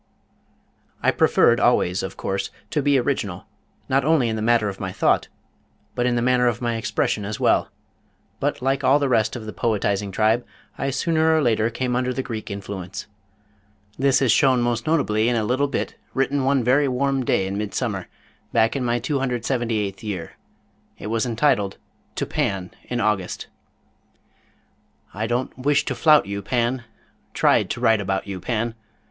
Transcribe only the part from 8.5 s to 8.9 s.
like